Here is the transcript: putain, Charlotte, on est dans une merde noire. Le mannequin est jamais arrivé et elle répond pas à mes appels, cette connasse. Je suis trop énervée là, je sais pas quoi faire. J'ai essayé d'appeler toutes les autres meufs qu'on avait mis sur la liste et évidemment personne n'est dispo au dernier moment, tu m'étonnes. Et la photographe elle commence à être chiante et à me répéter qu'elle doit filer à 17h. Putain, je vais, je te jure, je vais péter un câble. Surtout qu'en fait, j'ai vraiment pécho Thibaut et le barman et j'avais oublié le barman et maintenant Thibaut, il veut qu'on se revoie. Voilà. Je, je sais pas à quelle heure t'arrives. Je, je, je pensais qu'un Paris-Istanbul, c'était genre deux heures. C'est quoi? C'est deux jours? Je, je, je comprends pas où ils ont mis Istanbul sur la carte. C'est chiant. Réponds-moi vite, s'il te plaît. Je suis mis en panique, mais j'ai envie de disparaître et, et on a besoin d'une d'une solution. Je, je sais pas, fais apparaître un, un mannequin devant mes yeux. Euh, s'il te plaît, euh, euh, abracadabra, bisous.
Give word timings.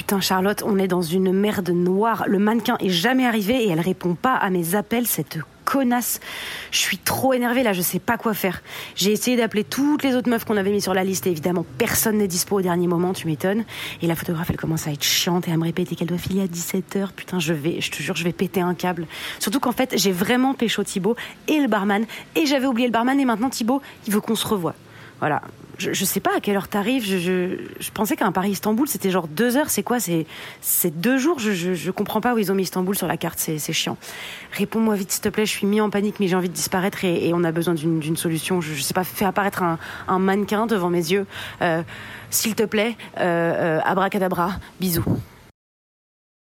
putain, 0.00 0.20
Charlotte, 0.20 0.62
on 0.64 0.78
est 0.78 0.88
dans 0.88 1.02
une 1.02 1.30
merde 1.30 1.68
noire. 1.68 2.24
Le 2.26 2.38
mannequin 2.38 2.78
est 2.80 2.88
jamais 2.88 3.26
arrivé 3.26 3.64
et 3.64 3.68
elle 3.68 3.80
répond 3.80 4.14
pas 4.14 4.34
à 4.34 4.48
mes 4.48 4.74
appels, 4.74 5.06
cette 5.06 5.36
connasse. 5.66 6.20
Je 6.70 6.78
suis 6.78 6.96
trop 6.96 7.34
énervée 7.34 7.62
là, 7.62 7.74
je 7.74 7.82
sais 7.82 7.98
pas 7.98 8.16
quoi 8.16 8.32
faire. 8.32 8.62
J'ai 8.94 9.12
essayé 9.12 9.36
d'appeler 9.36 9.62
toutes 9.62 10.02
les 10.02 10.16
autres 10.16 10.30
meufs 10.30 10.46
qu'on 10.46 10.56
avait 10.56 10.70
mis 10.70 10.80
sur 10.80 10.94
la 10.94 11.04
liste 11.04 11.26
et 11.26 11.30
évidemment 11.30 11.66
personne 11.76 12.16
n'est 12.16 12.28
dispo 12.28 12.60
au 12.60 12.62
dernier 12.62 12.86
moment, 12.86 13.12
tu 13.12 13.26
m'étonnes. 13.26 13.66
Et 14.00 14.06
la 14.06 14.16
photographe 14.16 14.48
elle 14.48 14.56
commence 14.56 14.86
à 14.86 14.90
être 14.90 15.04
chiante 15.04 15.48
et 15.48 15.52
à 15.52 15.58
me 15.58 15.64
répéter 15.64 15.96
qu'elle 15.96 16.08
doit 16.08 16.16
filer 16.16 16.40
à 16.40 16.46
17h. 16.46 17.10
Putain, 17.14 17.38
je 17.38 17.52
vais, 17.52 17.82
je 17.82 17.90
te 17.90 18.02
jure, 18.02 18.16
je 18.16 18.24
vais 18.24 18.32
péter 18.32 18.62
un 18.62 18.72
câble. 18.72 19.06
Surtout 19.38 19.60
qu'en 19.60 19.72
fait, 19.72 19.92
j'ai 19.98 20.12
vraiment 20.12 20.54
pécho 20.54 20.82
Thibaut 20.82 21.14
et 21.46 21.60
le 21.60 21.68
barman 21.68 22.06
et 22.36 22.46
j'avais 22.46 22.66
oublié 22.66 22.88
le 22.88 22.92
barman 22.92 23.20
et 23.20 23.26
maintenant 23.26 23.50
Thibaut, 23.50 23.82
il 24.06 24.14
veut 24.14 24.22
qu'on 24.22 24.34
se 24.34 24.46
revoie. 24.46 24.74
Voilà. 25.20 25.42
Je, 25.78 25.92
je 25.94 26.04
sais 26.04 26.20
pas 26.20 26.36
à 26.36 26.40
quelle 26.40 26.56
heure 26.56 26.68
t'arrives. 26.68 27.04
Je, 27.04 27.16
je, 27.18 27.56
je 27.78 27.90
pensais 27.90 28.16
qu'un 28.16 28.32
Paris-Istanbul, 28.32 28.88
c'était 28.88 29.10
genre 29.10 29.28
deux 29.28 29.56
heures. 29.56 29.70
C'est 29.70 29.82
quoi? 29.82 29.98
C'est 30.00 30.26
deux 31.00 31.18
jours? 31.18 31.38
Je, 31.38 31.52
je, 31.52 31.74
je 31.74 31.90
comprends 31.90 32.20
pas 32.20 32.34
où 32.34 32.38
ils 32.38 32.50
ont 32.50 32.54
mis 32.54 32.64
Istanbul 32.64 32.96
sur 32.96 33.06
la 33.06 33.16
carte. 33.16 33.38
C'est 33.38 33.72
chiant. 33.72 33.96
Réponds-moi 34.52 34.94
vite, 34.96 35.12
s'il 35.12 35.22
te 35.22 35.28
plaît. 35.28 35.46
Je 35.46 35.52
suis 35.52 35.66
mis 35.66 35.80
en 35.80 35.88
panique, 35.88 36.16
mais 36.20 36.28
j'ai 36.28 36.36
envie 36.36 36.48
de 36.48 36.54
disparaître 36.54 37.04
et, 37.04 37.28
et 37.28 37.34
on 37.34 37.44
a 37.44 37.52
besoin 37.52 37.74
d'une 37.74 38.00
d'une 38.00 38.16
solution. 38.16 38.60
Je, 38.60 38.74
je 38.74 38.82
sais 38.82 38.94
pas, 38.94 39.04
fais 39.04 39.24
apparaître 39.24 39.62
un, 39.62 39.78
un 40.08 40.18
mannequin 40.18 40.66
devant 40.66 40.90
mes 40.90 41.12
yeux. 41.12 41.26
Euh, 41.62 41.82
s'il 42.30 42.54
te 42.54 42.64
plaît, 42.64 42.96
euh, 43.18 43.78
euh, 43.78 43.80
abracadabra, 43.84 44.52
bisous. 44.80 45.04